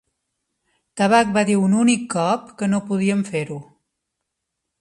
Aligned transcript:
Tabac 1.01 1.35
va 1.35 1.43
dir 1.51 1.59
un 1.67 1.77
únic 1.83 2.07
cop 2.15 2.49
que 2.63 2.73
no 2.73 2.83
podíem 2.91 3.25
fer-ho. 3.31 3.63